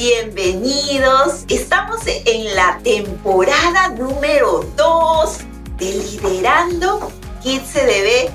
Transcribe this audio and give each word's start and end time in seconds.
bienvenidos. 0.00 1.44
Estamos 1.48 2.00
en 2.06 2.56
la 2.56 2.80
temporada 2.82 3.88
número 3.88 4.64
2 4.74 5.38
de 5.76 5.84
Liderando 5.84 7.12
Kids 7.42 7.70
CDB 7.70 8.30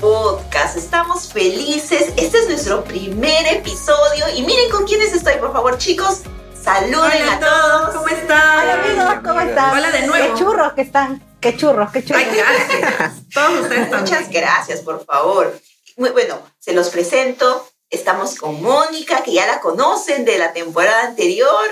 Podcast. 0.00 0.78
Estamos 0.78 1.30
felices. 1.30 2.14
Este 2.16 2.38
es 2.38 2.48
nuestro 2.48 2.82
primer 2.84 3.46
episodio 3.48 4.34
y 4.34 4.40
miren 4.44 4.70
con 4.70 4.86
quiénes 4.86 5.12
estoy, 5.12 5.34
por 5.34 5.52
favor, 5.52 5.76
chicos. 5.76 6.22
Saluden 6.58 7.28
a 7.28 7.38
todos. 7.38 7.96
¿Cómo 7.96 8.08
están? 8.08 8.58
Hola 8.60 8.82
amigos, 8.82 9.14
¿cómo 9.22 9.40
están? 9.40 9.74
Hola 9.74 9.90
de 9.90 10.06
nuevo. 10.06 10.34
Qué 10.34 10.40
churros 10.40 10.72
que 10.72 10.80
están. 10.80 11.22
Qué 11.38 11.54
churros, 11.54 11.90
qué 11.92 12.02
churros. 12.02 12.22
Ay, 12.22 12.30
gracias. 12.34 13.12
Todos 13.34 13.60
ustedes 13.60 13.88
Muchas 13.88 14.22
también. 14.22 14.42
gracias, 14.42 14.80
por 14.80 15.04
favor. 15.04 15.54
Muy 15.98 16.08
bueno, 16.12 16.40
se 16.58 16.72
los 16.72 16.88
presento. 16.88 17.68
Estamos 17.90 18.36
con 18.36 18.62
Mónica, 18.62 19.22
que 19.24 19.32
ya 19.32 19.46
la 19.48 19.60
conocen 19.60 20.24
de 20.24 20.38
la 20.38 20.52
temporada 20.52 21.08
anterior. 21.08 21.64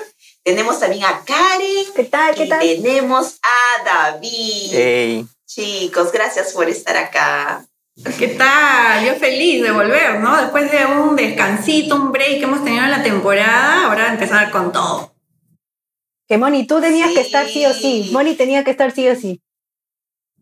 Tenemos 0.43 0.81
también 0.81 1.05
a 1.05 1.23
Karen. 1.25 1.87
¿Qué 1.95 2.05
tal? 2.05 2.35
¿Qué 2.35 2.45
y 2.45 2.49
tal? 2.49 2.59
tenemos 2.59 3.39
a 3.43 3.85
David. 3.85 4.75
Ey, 4.75 5.27
Chicos, 5.47 6.11
gracias 6.11 6.53
por 6.53 6.69
estar 6.69 6.97
acá. 6.97 7.65
¿Qué 8.19 8.29
tal? 8.29 9.05
Yo 9.05 9.15
feliz 9.15 9.63
de 9.63 9.71
volver, 9.71 10.19
¿no? 10.21 10.37
Después 10.41 10.71
de 10.71 10.87
un 10.87 11.15
descansito, 11.15 11.95
un 11.95 12.11
break 12.11 12.39
que 12.39 12.45
hemos 12.45 12.65
tenido 12.65 12.85
en 12.85 12.91
la 12.91 13.03
temporada, 13.03 13.87
ahora 13.87 14.13
empezar 14.13 14.51
con 14.51 14.73
todo. 14.73 15.15
Que 16.27 16.37
Moni, 16.37 16.67
tú 16.67 16.81
tenías 16.81 17.13
que 17.13 17.21
estar 17.21 17.47
sí 17.47 17.65
o 17.65 17.73
sí. 17.73 18.11
Moni 18.13 18.35
tenía 18.35 18.65
que 18.65 18.73
estar 18.73 18.91
sí 18.93 19.09
o 19.09 19.17
sí. 19.17 19.41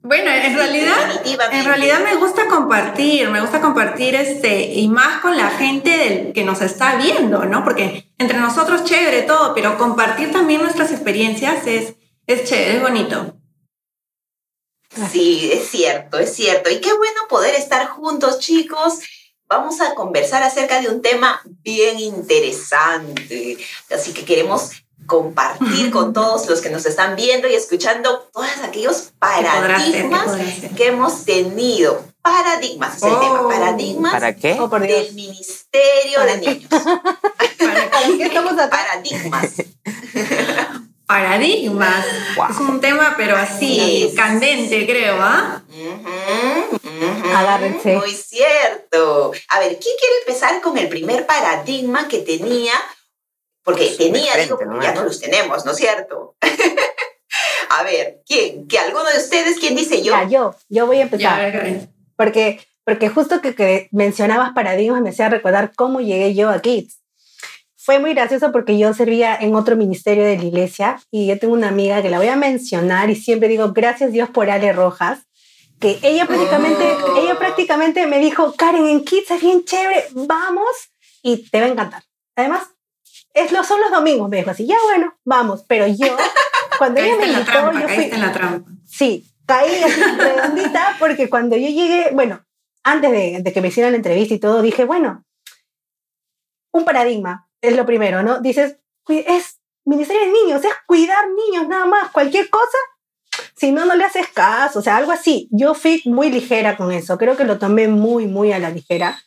Bueno, 0.03 0.31
en 0.31 0.55
realidad, 0.55 1.23
en 1.53 1.65
realidad 1.65 2.01
me 2.05 2.15
gusta 2.15 2.47
compartir, 2.47 3.29
me 3.29 3.41
gusta 3.41 3.61
compartir 3.61 4.15
este, 4.15 4.73
y 4.75 4.89
más 4.89 5.21
con 5.21 5.37
la 5.37 5.51
gente 5.51 5.91
del, 5.91 6.33
que 6.33 6.45
nos 6.45 6.63
está 6.63 6.95
viendo, 6.97 7.45
¿no? 7.45 7.65
Porque 7.65 8.13
entre 8.19 8.39
nosotros 8.39 8.85
chévere 8.85 9.23
todo, 9.23 9.53
pero 9.53 9.77
compartir 9.79 10.31
también 10.31 10.63
nuestras 10.63 10.93
experiencias 10.93 11.67
es, 11.67 11.95
es 12.29 12.45
chévere, 12.45 12.77
es 12.77 12.83
bonito. 12.83 13.37
Sí, 15.11 15.51
es 15.53 15.69
cierto, 15.69 16.19
es 16.19 16.33
cierto. 16.33 16.71
Y 16.71 16.81
qué 16.81 16.93
bueno 16.93 17.21
poder 17.29 17.55
estar 17.55 17.87
juntos, 17.89 18.39
chicos. 18.39 19.01
Vamos 19.49 19.81
a 19.81 19.95
conversar 19.95 20.43
acerca 20.43 20.81
de 20.81 20.89
un 20.89 21.03
tema 21.03 21.41
bien 21.63 21.99
interesante. 22.01 23.57
Así 23.95 24.13
que 24.13 24.25
queremos 24.25 24.71
compartir 25.07 25.91
con 25.93 26.13
todos 26.15 26.49
los 26.49 26.61
que 26.61 26.71
nos 26.71 26.85
están 26.87 27.15
viendo 27.17 27.47
y 27.49 27.55
escuchando 27.55 28.29
todos 28.33 28.49
aquellos 28.65 28.97
¿Qué 29.03 29.13
podrá 29.21 29.79
ser? 29.81 29.93
¿Qué 29.93 30.09
paradigmas 30.09 30.33
ser? 30.61 30.71
que 30.71 30.87
hemos 30.89 31.25
tenido. 31.25 32.05
Paradigmas 32.23 32.97
es 32.97 33.03
el 33.05 33.13
Oh. 33.13 33.21
tema. 33.21 33.49
Paradigmas 33.49 34.13
¿para 34.13 34.35
qué? 34.35 34.57
Oh, 34.59 34.69
del 34.81 35.13
Ministerio 35.15 36.21
de. 36.25 36.37
Niños. 36.39 36.69
¿Para 36.71 38.17
qué 38.17 38.23
estamos 38.25 38.53
acá? 38.55 38.69
Paradigmas. 38.71 39.47
Paradigmas. 41.07 42.05
Wow. 42.37 42.47
Es 42.51 42.57
un 42.59 42.81
tema, 42.81 43.15
pero 43.17 43.37
así, 43.37 44.09
Sí. 44.11 44.17
candente, 44.17 44.87
creo, 44.87 45.17
¿ah? 45.21 45.63
Ujú, 45.69 46.77
ujú. 46.77 47.37
Agárrense. 47.37 47.97
Muy 47.97 48.11
cierto. 48.13 49.33
A 49.49 49.61
ver, 49.61 49.79
¿quién 49.79 49.95
quiere 49.99 50.15
empezar 50.27 50.61
con 50.61 50.77
el 50.79 50.89
primer 50.89 51.25
paradigma 51.27 52.09
que 52.09 52.19
tenía? 52.19 52.73
Porque 53.63 53.85
Pues, 53.87 53.97
tenía, 53.99 54.33
frente, 54.33 54.55
digo, 54.55 54.65
nomás, 54.65 54.85
ya 54.85 54.93
¿no? 54.95 55.01
no 55.01 55.07
los 55.07 55.21
tenemos, 55.21 55.65
¿no 55.65 55.73
es 55.73 55.77
cierto? 55.79 56.37
a 57.71 57.83
ver, 57.83 58.23
¿quién? 58.27 58.67
¿Que 58.69 58.79
alguno 58.79 59.05
de 59.11 59.19
ustedes? 59.19 59.59
¿Quién 59.59 59.75
dice 59.77 60.03
yo? 60.03 60.13
Ya, 60.13 60.29
yo, 60.29 60.55
yo 60.69 60.87
voy 60.87 60.99
a 60.99 61.03
empezar. 61.03 61.89
Porque, 62.17 62.65
porque 62.85 63.09
justo 63.09 63.41
que, 63.41 63.55
que 63.55 63.89
mencionabas 63.93 64.53
paradigmas 64.55 65.03
me 65.03 65.11
hacía 65.11 65.29
recordar 65.29 65.73
cómo 65.75 66.01
llegué 66.01 66.35
yo 66.35 66.51
a 66.51 66.61
Kids. 66.61 67.01
Fue 67.87 68.01
muy 68.01 68.15
gracioso 68.15 68.51
porque 68.51 68.77
yo 68.77 68.93
servía 68.95 69.37
en 69.37 69.55
otro 69.55 69.77
ministerio 69.77 70.25
de 70.25 70.37
la 70.37 70.43
iglesia 70.43 71.01
y 71.13 71.29
yo 71.29 71.39
tengo 71.39 71.55
una 71.55 71.69
amiga 71.69 72.03
que 72.03 72.11
la 72.11 72.19
voy 72.19 72.27
a 72.27 72.35
mencionar 72.35 73.11
y 73.11 73.15
siempre 73.15 73.47
digo 73.47 73.73
gracias 73.73 74.11
Dios 74.11 74.29
por 74.29 74.51
Ale 74.51 74.73
Rojas, 74.73 75.21
que 75.79 75.97
ella 76.03 76.27
prácticamente, 76.27 76.83
Oh. 76.85 77.17
ella 77.17 77.39
prácticamente 77.39 78.05
me 78.09 78.19
dijo, 78.19 78.55
Karen, 78.57 78.89
en 78.89 79.05
Kids 79.05 79.31
es 79.31 79.41
bien 79.41 79.65
chévere, 79.65 80.05
vamos 80.15 80.67
y 81.23 81.49
te 81.49 81.61
va 81.61 81.67
a 81.67 81.69
encantar. 81.69 82.03
Además, 82.35 82.65
es 83.33 83.53
lo, 83.53 83.63
son 83.63 83.81
los 83.81 83.93
domingos, 83.93 84.29
me 84.31 84.39
dijo 84.39 84.51
así, 84.51 84.67
ya 84.67 84.75
bueno, 84.85 85.17
vamos, 85.25 85.65
pero 85.69 85.87
yo, 85.87 86.17
cuando 86.79 87.01
ella 87.01 87.17
me 87.19 87.27
en 87.27 87.33
la 87.35 87.39
invitó, 87.39 87.53
trampa, 87.53 87.81
yo 87.83 87.89
fui, 87.89 88.05
en 88.05 88.21
la 88.21 88.33
trampa. 88.33 88.71
Sí, 88.85 89.25
caí 89.47 89.85
así 89.85 90.01
redondita 90.01 90.97
porque 90.99 91.31
cuando 91.31 91.55
yo 91.57 91.69
llegué, 91.69 92.11
bueno, 92.13 92.45
antes 92.83 93.13
de, 93.13 93.43
de 93.43 93.53
que 93.53 93.61
me 93.61 93.69
hicieran 93.69 93.93
la 93.93 93.99
entrevista 93.99 94.35
y 94.35 94.41
todo, 94.41 94.61
dije, 94.61 94.85
bueno, 94.85 95.25
un 96.73 96.85
paradigma 96.85 97.46
es 97.63 97.77
lo 97.77 97.87
primero, 97.87 98.23
¿no? 98.23 98.41
Dices, 98.41 98.79
"Cui- 99.05 99.25
es 99.27 99.61
Ministerio 99.85 100.23
de 100.27 100.33
Niños, 100.33 100.65
es 100.65 100.73
cuidar 100.87 101.25
niños 101.31 101.69
nada 101.69 101.87
más, 101.87 102.11
cualquier 102.11 102.51
cosa, 102.51 102.79
si 103.57 103.71
no, 103.73 103.85
no 103.85 103.95
le 103.95 104.05
haces 104.05 104.27
caso, 104.29 104.81
o 104.81 104.83
sea, 104.83 104.97
algo 104.97 105.13
así. 105.13 105.49
Yo 105.53 105.75
fui 105.75 106.03
muy 106.07 106.31
ligera 106.31 106.77
con 106.77 106.91
eso, 106.93 107.17
creo 107.19 107.37
que 107.37 107.45
lo 107.45 107.59
tomé 107.59 107.87
muy, 107.89 108.27
muy 108.27 108.53
a 108.53 108.59
la 108.59 108.71
ligera. 108.71 109.19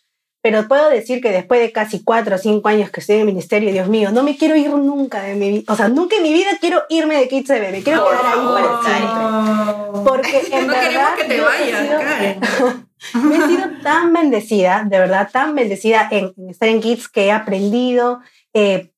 Pero 0.42 0.68
puedo 0.68 0.90
decir 0.90 1.22
que 1.22 1.32
después 1.32 1.60
de 1.60 1.72
casi 1.72 2.04
cuatro 2.04 2.36
o 2.36 2.38
cinco 2.38 2.70
años 2.70 2.90
que 2.92 3.02
estoy 3.02 3.16
en 3.16 3.22
el 3.22 3.28
ministerio, 3.28 3.74
Dios 3.74 3.90
mío, 3.90 4.12
no 4.12 4.24
me 4.24 4.38
quiero 4.38 4.56
ir 4.56 4.70
nunca 4.70 5.22
de 5.22 5.36
mi 5.36 5.50
vida. 5.50 5.74
O 5.74 5.76
sea, 5.76 5.90
nunca 5.90 6.16
en 6.16 6.24
mi 6.24 6.32
vida 6.32 6.52
quiero 6.62 6.84
irme 6.88 7.18
de 7.18 7.28
Kids 7.28 7.50
de 7.50 7.60
Bebé. 7.60 7.84
Quiero 7.84 8.06
Por 8.06 8.12
quedar 8.12 8.26
ahí 8.26 8.46
para 8.46 8.68
favor, 8.68 8.86
siempre. 8.86 10.04
Porque 10.06 10.48
en 10.58 10.68
no 10.68 10.74
verdad 10.74 10.90
queremos 10.90 11.12
que 11.18 11.24
te 11.26 11.42
vayas, 11.42 12.84
me 13.14 13.36
he 13.36 13.48
sido 13.48 13.66
tan 13.84 14.14
bendecida, 14.14 14.86
de 14.86 15.00
verdad, 15.00 15.30
tan 15.32 15.56
bendecida 15.56 16.08
en, 16.12 16.34
en 16.38 16.50
estar 16.50 16.70
en 16.70 16.82
Kids 16.82 17.10
que 17.10 17.26
he 17.26 17.32
aprendido 17.32 18.22
eh, 18.54 18.92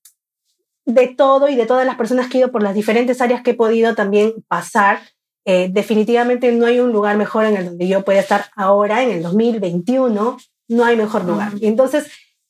de 0.86 1.08
todo 1.08 1.50
y 1.50 1.56
de 1.56 1.66
todas 1.66 1.86
las 1.86 1.96
personas 1.96 2.28
que 2.28 2.38
he 2.38 2.42
ido 2.42 2.52
por 2.52 2.64
las 2.64 2.76
diferentes 2.76 3.22
áreas 3.22 3.42
que 3.42 3.52
he 3.52 3.56
podido 3.56 3.96
también 3.96 4.34
pasar. 4.48 5.00
Eh, 5.46 5.70
definitivamente 5.72 6.52
no 6.52 6.68
hay 6.68 6.80
un 6.80 6.92
lugar 6.92 7.18
mejor 7.18 7.46
en 7.46 7.58
el 7.58 7.66
donde 7.66 7.88
yo 7.88 8.04
pueda 8.04 8.20
estar 8.20 8.46
ahora, 8.56 9.02
en 9.02 9.10
el 9.10 9.24
2021, 9.24 10.38
no 10.72 10.86
hay 10.86 10.96
mejor 10.96 11.26
lugar. 11.26 11.52
Y 11.60 11.68
entonces, 11.68 12.06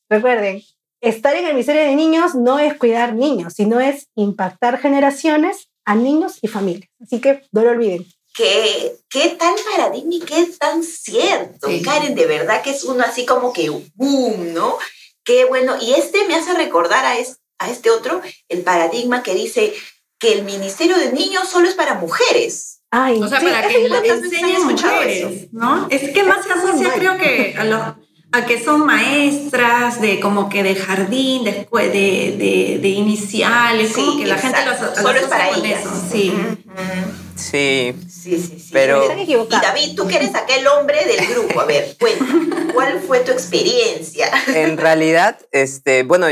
recuerden, 0.08 0.62
estar 1.00 1.34
en 1.36 1.46
el 1.46 1.52
Ministerio 1.54 1.82
de 1.82 1.94
Niños 1.96 2.34
no 2.34 2.58
es 2.58 2.76
cuidar 2.78 3.14
niños, 3.14 3.54
sino 3.54 3.80
es 3.80 4.08
impactar 4.14 4.78
generaciones 4.80 5.68
a 5.84 5.94
niños 5.94 6.38
y 6.42 6.48
familias. 6.48 6.88
Así 7.02 7.20
que 7.20 7.42
no 7.52 7.62
lo 7.62 7.70
olviden. 7.70 8.06
¿Qué, 8.34 8.92
qué 9.10 9.36
tal 9.38 9.54
paradigma 9.70 10.14
y 10.14 10.20
qué 10.20 10.46
tan 10.58 10.82
cierto, 10.82 11.68
Sí. 11.68 11.82
Karen? 11.82 12.14
De 12.14 12.24
verdad 12.26 12.62
que 12.62 12.70
es 12.70 12.84
uno 12.84 13.04
así 13.04 13.26
como 13.26 13.52
que 13.52 13.68
boom, 13.94 14.54
¿no? 14.54 14.78
Qué 15.24 15.44
bueno. 15.44 15.74
Y 15.80 15.92
este 15.94 16.26
me 16.26 16.34
hace 16.34 16.54
recordar 16.54 17.04
a, 17.04 17.18
es- 17.18 17.40
a 17.58 17.70
este 17.70 17.90
otro, 17.90 18.22
el 18.48 18.62
paradigma 18.62 19.22
que 19.22 19.34
dice 19.34 19.74
que 20.18 20.32
el 20.32 20.44
Ministerio 20.44 20.96
de 20.96 21.12
Niños 21.12 21.48
solo 21.48 21.68
es 21.68 21.74
para 21.74 21.94
mujeres. 21.94 22.80
Ay, 22.90 23.20
O 23.22 23.28
sea, 23.28 23.40
sí, 23.40 23.46
para 23.46 23.66
eso 23.66 24.02
que 24.02 24.08
he 24.08 24.52
escuchado 24.56 24.92
mujeres, 24.94 25.52
¿no? 25.52 25.86
Es 25.90 26.10
que 26.12 26.22
más 26.24 26.44
se 26.44 26.52
asocia, 26.52 26.92
creo 26.94 27.16
que 27.18 27.54
a, 27.58 27.64
los, 27.64 27.82
a 28.32 28.46
que 28.46 28.62
son 28.62 28.86
maestras 28.86 30.00
de 30.00 30.18
como 30.20 30.48
que 30.48 30.62
de 30.62 30.74
jardín, 30.74 31.44
de, 31.44 31.66
escue- 31.68 31.90
de, 31.90 32.36
de, 32.38 32.78
de 32.80 32.88
iniciales, 32.88 33.92
como 33.92 34.16
que 34.18 34.26
la 34.26 34.38
gente 34.38 34.58
los, 34.64 34.74
exacto. 34.74 35.00
los 35.02 35.06
Solo 35.06 35.18
es 35.20 35.26
para 35.26 35.48
con 35.50 35.64
ellas. 35.64 35.80
eso, 35.80 36.02
sí. 36.10 36.32
Sí, 37.36 37.94
Sí, 38.08 38.38
sí, 38.38 38.58
sí. 38.58 38.70
Pero- 38.72 39.02
Están 39.02 39.18
Y. 39.20 39.34
David, 39.50 39.96
tú 39.96 40.06
que 40.06 40.16
eres 40.16 40.34
aquel 40.34 40.66
hombre 40.68 40.98
del 41.06 41.26
grupo, 41.26 41.60
a 41.60 41.64
ver, 41.64 41.96
cuéntame, 41.98 42.72
¿cuál 42.72 43.00
fue 43.00 43.20
tu 43.20 43.32
experiencia? 43.32 44.28
en 44.54 44.76
realidad, 44.76 45.38
este, 45.50 46.02
bueno, 46.04 46.26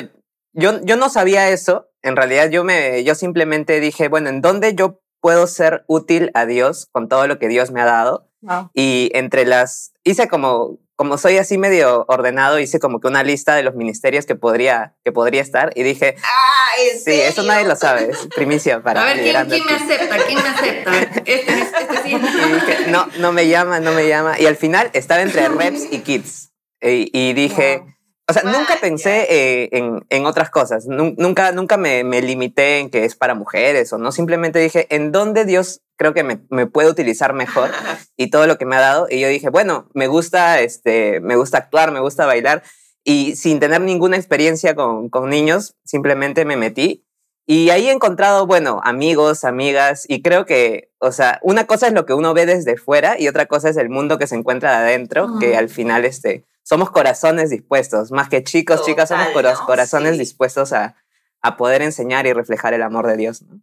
yo, 0.53 0.81
yo 0.85 0.97
no 0.97 1.09
sabía 1.11 1.49
eso. 1.51 1.89
En 2.03 2.17
realidad, 2.17 2.49
yo 2.51 2.65
me, 2.65 3.03
yo 3.05 3.15
simplemente 3.15 3.81
dije, 3.81 4.09
bueno, 4.09 4.29
¿en 4.31 4.41
dónde 4.41 4.75
yo 4.75 5.01
puedo 5.21 5.47
ser 5.47 5.85
útil 5.87 6.31
a 6.35 6.47
Dios 6.47 6.87
con 6.93 7.09
todo 7.09 7.27
lo 7.27 7.39
que 7.39 7.49
Dios 7.49 7.71
me 7.73 7.81
ha 7.81 7.87
dado? 7.87 8.29
Wow. 8.43 8.71
Y 8.73 9.11
entre 9.15 9.45
las, 9.45 9.93
hice 10.05 10.29
como, 10.29 10.79
como 11.01 11.17
soy 11.17 11.39
así 11.39 11.57
medio 11.57 12.05
ordenado, 12.09 12.59
hice 12.59 12.79
como 12.79 13.01
que 13.01 13.09
una 13.09 13.23
lista 13.23 13.55
de 13.55 13.63
los 13.63 13.75
ministerios 13.75 14.27
que 14.27 14.35
podría, 14.35 14.93
que 15.03 15.13
podría 15.13 15.41
estar 15.41 15.73
y 15.75 15.83
dije, 15.83 16.15
Ah, 16.23 16.83
¿en 16.93 16.99
sí, 17.01 17.13
eso 17.23 17.37
serio? 17.37 17.53
nadie 17.53 17.67
lo 17.67 17.75
sabe, 17.75 18.11
es 18.11 18.29
primicia 18.37 18.83
para 18.83 19.01
A 19.01 19.05
ver, 19.07 19.23
¿quién, 19.23 19.33
me 19.33 19.55
aquí". 19.57 19.63
acepta? 19.73 20.17
¿Quién 20.27 20.43
me 20.43 20.49
acepta? 20.51 20.93
Este, 21.25 21.53
este 21.59 21.97
sí. 22.03 22.11
Y 22.49 22.53
dije, 22.53 22.91
no, 22.91 23.07
no 23.19 23.33
me 23.33 23.49
llama, 23.49 23.81
no 23.81 23.93
me 23.93 24.07
llama. 24.09 24.39
Y 24.39 24.45
al 24.45 24.57
final 24.57 24.91
estaba 24.93 25.23
entre 25.23 25.49
reps 25.61 25.91
y 25.91 26.01
kids. 26.01 26.53
Y, 26.83 27.09
y 27.19 27.33
dije, 27.33 27.79
Wow. 27.79 27.95
O 28.31 28.33
sea, 28.33 28.43
nunca 28.59 28.77
pensé 28.81 29.27
eh, 29.31 29.69
en, 29.73 30.05
en 30.09 30.27
otras 30.27 30.51
cosas. 30.51 30.87
Nun- 30.87 31.15
Nunca, 31.19 31.53
nunca 31.53 31.77
me, 31.77 32.05
me 32.05 32.23
limité 32.23 32.79
en 32.79 32.91
que 32.91 33.05
es 33.05 33.15
para 33.17 33.35
mujeres 33.35 33.93
o 33.93 33.99
no. 33.99 34.13
Simplemente 34.13 34.59
dije, 34.59 34.87
¿en 34.95 35.13
dónde 35.13 35.45
Dios 35.45 35.81
creo 35.97 36.15
que 36.15 36.25
me, 36.25 36.41
me 36.51 36.67
puede 36.67 36.89
utilizar 36.91 37.33
mejor? 37.35 37.71
Y 38.17 38.29
todo 38.31 38.47
lo 38.47 38.59
que 38.59 38.67
me 38.67 38.77
ha 38.77 38.81
dado. 38.81 39.07
Y 39.11 39.19
yo 39.21 39.29
dije, 39.29 39.49
bueno, 39.49 39.89
me 39.95 40.07
gusta, 40.07 40.61
este, 40.61 41.21
me 41.21 41.37
gusta 41.37 41.57
actuar, 41.59 41.91
me 41.91 42.01
gusta 42.01 42.27
bailar. 42.27 42.63
Y 43.03 43.35
sin 43.37 43.61
tener 43.61 43.81
ninguna 43.81 44.17
experiencia 44.17 44.75
con, 44.75 45.09
con 45.09 45.31
niños, 45.31 45.75
simplemente 45.85 46.45
me 46.45 46.57
metí. 46.59 47.07
Y 47.47 47.71
ahí 47.71 47.89
he 47.89 47.93
encontrado, 47.93 48.47
bueno, 48.47 48.81
amigos, 48.85 49.43
amigas, 49.45 50.05
y 50.07 50.21
creo 50.23 50.45
que, 50.45 50.91
o 50.99 51.11
sea, 51.11 51.41
una 51.43 51.67
cosa 51.67 51.87
es 51.89 51.95
lo 51.95 52.05
que 52.07 52.13
uno 52.13 52.33
ve 52.35 52.45
desde 52.47 52.77
fuera 52.77 53.19
y 53.19 53.27
otra 53.27 53.47
cosa 53.47 53.71
es 53.71 53.77
el 53.79 53.89
mundo 53.89 54.19
que 54.19 54.27
se 54.29 54.37
encuentra 54.37 54.71
de 54.71 54.77
adentro, 54.93 55.39
que 55.41 55.57
al 55.57 55.69
final, 55.71 56.05
este, 56.05 56.45
somos 56.71 56.91
corazones 56.93 57.51
dispuestos, 57.51 58.13
más 58.13 58.29
que 58.29 58.45
chicos, 58.45 58.85
chicas, 58.87 59.09
somos 59.09 59.27
Total, 59.27 59.35
cora- 59.43 59.55
¿no? 59.55 59.67
corazones 59.67 60.13
Sí. 60.13 60.19
dispuestos 60.21 60.73
a, 60.73 60.95
a 61.43 61.57
poder 61.57 61.83
enseñar 61.83 62.29
y 62.29 62.33
reflejar 62.33 62.75
el 62.75 62.83
amor 62.83 63.09
de 63.09 63.17
Dios. 63.17 63.43
¿no? 63.43 63.61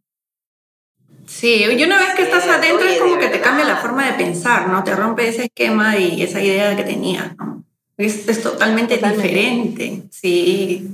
Sí, 1.26 1.64
y 1.64 1.84
una 1.84 2.00
vez 2.00 2.16
que 2.16 2.24
estás 2.24 2.44
Sí, 2.44 2.50
adentro 2.50 2.86
oye, 2.86 2.96
es 2.96 3.02
como 3.02 3.18
que 3.18 3.30
te 3.30 3.40
cambia 3.40 3.64
la 3.66 3.78
forma 3.78 4.06
de 4.06 4.14
pensar, 4.26 4.68
¿no? 4.68 4.84
Te 4.84 4.94
rompe 4.94 5.26
ese 5.30 5.46
esquema 5.46 5.98
y 5.98 6.22
esa 6.22 6.42
idea 6.42 6.76
que 6.76 6.84
tenías, 6.84 7.38
¿no? 7.38 7.64
Es, 7.96 8.28
es 8.28 8.44
totalmente, 8.44 8.96
Totalmente. 8.96 9.28
diferente, 9.28 10.04
sí. 10.12 10.88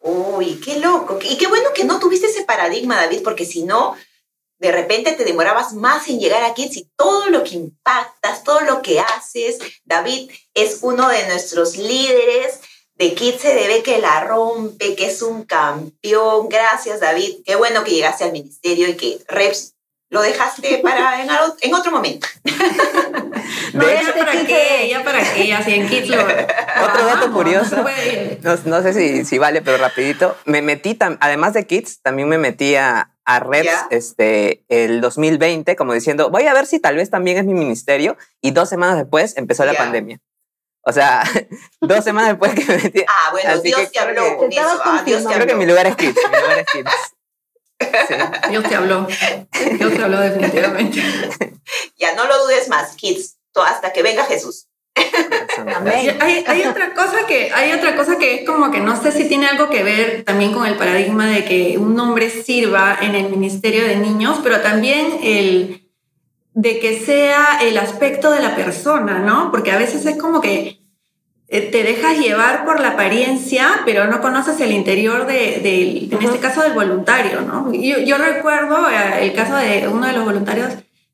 Uy, 0.00 0.58
qué 0.64 0.80
loco. 0.80 1.18
Y 1.22 1.36
qué 1.36 1.46
bueno 1.48 1.68
que 1.74 1.84
no 1.84 1.98
tuviste 2.00 2.26
ese 2.28 2.44
paradigma, 2.44 2.96
David, 2.96 3.20
porque 3.22 3.44
si 3.44 3.62
no, 3.64 3.94
de 4.62 4.72
repente 4.72 5.12
te 5.12 5.24
demorabas 5.24 5.72
más 5.74 6.08
en 6.08 6.20
llegar 6.20 6.42
a 6.44 6.54
Kids 6.54 6.76
y 6.76 6.88
todo 6.96 7.28
lo 7.30 7.42
que 7.42 7.56
impactas, 7.56 8.44
todo 8.44 8.60
lo 8.60 8.80
que 8.80 9.00
haces. 9.00 9.58
David 9.84 10.30
es 10.54 10.78
uno 10.82 11.08
de 11.08 11.26
nuestros 11.26 11.76
líderes 11.76 12.60
de 12.94 13.12
Kids 13.14 13.42
CDB 13.42 13.82
que 13.82 13.98
la 13.98 14.20
rompe, 14.22 14.94
que 14.94 15.06
es 15.06 15.20
un 15.20 15.42
campeón. 15.44 16.48
Gracias, 16.48 17.00
David. 17.00 17.38
Qué 17.44 17.56
bueno 17.56 17.82
que 17.82 17.90
llegaste 17.90 18.22
al 18.22 18.30
ministerio 18.32 18.88
y 18.88 18.96
que 18.96 19.18
Reps 19.26 19.74
lo 20.10 20.20
dejaste 20.22 20.78
para 20.78 21.20
en, 21.22 21.30
algo- 21.30 21.56
en 21.60 21.74
otro 21.74 21.90
momento. 21.90 22.28
No, 23.72 23.84
De 23.86 23.94
ya 23.94 24.00
hecho, 24.02 24.14
para 24.14 24.44
qué, 24.46 24.88
ya 24.90 25.02
para 25.02 25.34
qué, 25.34 25.52
así 25.54 25.72
en 25.74 25.88
Kids 25.88 26.08
lo... 26.08 26.18
Otro 26.84 27.06
dato 27.06 27.32
curioso. 27.32 27.76
No, 28.42 28.56
no 28.66 28.82
sé 28.82 28.92
si, 28.94 29.24
si 29.24 29.38
vale, 29.38 29.62
pero 29.62 29.78
rapidito. 29.78 30.36
Me 30.44 30.62
metí, 30.62 30.94
tam- 30.94 31.16
además 31.20 31.54
de 31.54 31.66
Kids, 31.66 32.00
también 32.02 32.28
me 32.28 32.38
metí 32.38 32.74
a, 32.76 33.11
a 33.24 33.40
Reps 33.40 33.64
Ya. 33.64 33.86
este, 33.90 34.64
el 34.68 35.00
2020, 35.00 35.76
como 35.76 35.92
diciendo, 35.92 36.30
voy 36.30 36.46
a 36.46 36.54
ver 36.54 36.66
si 36.66 36.80
tal 36.80 36.96
vez 36.96 37.10
también 37.10 37.38
es 37.38 37.44
mi 37.44 37.54
ministerio. 37.54 38.16
Y 38.40 38.50
dos 38.52 38.68
semanas 38.68 38.96
después 38.96 39.36
empezó 39.36 39.64
la 39.64 39.74
pandemia. 39.74 40.18
O 40.84 40.92
sea, 40.92 41.22
dos 41.80 42.02
semanas 42.04 42.30
después 42.30 42.54
que 42.54 42.64
me 42.64 42.76
metí. 42.82 43.04
Ah, 43.08 43.30
bueno, 43.30 43.50
Así 43.50 43.62
Dios 43.68 43.80
que 43.80 43.86
te 43.88 43.98
habló 44.00 44.14
creo 44.24 44.36
con 44.38 44.50
que- 44.50 44.56
eso. 44.56 44.80
Ah, 44.84 45.02
Dios 45.06 45.22
te 45.22 45.32
Creo 45.34 45.46
que 45.46 45.52
habló. 45.52 45.56
mi 45.64 45.66
lugar 45.70 45.86
es 45.86 45.96
Kids. 45.96 46.16
Mi 46.30 46.40
lugar 46.40 46.58
es 46.58 46.66
Kids. 46.72 46.90
Sí. 48.08 48.14
Dios 48.50 48.64
te 48.68 48.74
habló. 48.76 49.06
Dios 49.78 49.92
te 49.94 50.02
habló 50.02 50.20
definitivamente. 50.20 51.02
Ya 51.96 52.14
no 52.16 52.26
lo 52.26 52.42
dudes 52.44 52.68
más, 52.68 52.96
Kids, 52.96 53.38
hasta 53.54 53.92
que 53.92 54.02
venga 54.02 54.24
Jesús. 54.24 54.68
Amén. 55.76 56.16
Hay, 56.20 56.44
hay 56.46 56.62
otra 56.62 56.94
cosa 56.94 57.26
que 57.26 57.50
hay 57.52 57.72
otra 57.72 57.96
cosa 57.96 58.18
que 58.18 58.36
es 58.36 58.46
como 58.46 58.70
que 58.70 58.80
no 58.80 59.00
sé 59.00 59.12
si 59.12 59.28
tiene 59.28 59.46
algo 59.46 59.68
que 59.68 59.82
ver 59.82 60.24
también 60.24 60.52
con 60.52 60.66
el 60.66 60.76
paradigma 60.76 61.28
de 61.28 61.44
que 61.44 61.78
un 61.78 61.98
hombre 62.00 62.30
sirva 62.30 62.98
en 63.00 63.14
el 63.14 63.28
ministerio 63.28 63.86
de 63.86 63.96
niños, 63.96 64.40
pero 64.42 64.60
también 64.60 65.18
el 65.22 65.82
de 66.54 66.78
que 66.80 66.98
sea 67.00 67.60
el 67.62 67.78
aspecto 67.78 68.30
de 68.30 68.40
la 68.40 68.54
persona, 68.54 69.18
¿no? 69.20 69.50
Porque 69.50 69.70
a 69.70 69.78
veces 69.78 70.04
es 70.04 70.18
como 70.18 70.40
que 70.40 70.82
eh, 71.48 71.60
te 71.70 71.82
dejas 71.82 72.18
llevar 72.18 72.64
por 72.64 72.80
la 72.80 72.90
apariencia, 72.90 73.82
pero 73.84 74.06
no 74.06 74.20
conoces 74.20 74.60
el 74.60 74.72
interior 74.72 75.26
de, 75.26 76.08
en 76.10 76.22
este 76.22 76.38
caso 76.38 76.62
del 76.62 76.72
voluntario, 76.72 77.42
¿no? 77.42 77.72
Yo, 77.72 77.98
yo 77.98 78.18
recuerdo 78.18 78.88
eh, 78.88 79.24
el 79.24 79.32
caso 79.34 79.56
de 79.56 79.88
uno 79.88 80.06
de 80.06 80.12
los 80.12 80.24
voluntarios 80.24 80.72